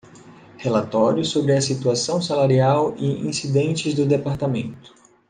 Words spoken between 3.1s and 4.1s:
incidentes do